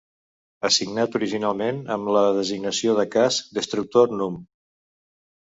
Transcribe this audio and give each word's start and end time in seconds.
Assignat 0.69 1.17
originalment 1.19 1.83
amb 1.97 2.11
la 2.17 2.25
designació 2.39 2.97
de 3.01 3.07
casc 3.17 3.55
"Destructor 3.59 4.13
núm. 4.23 4.45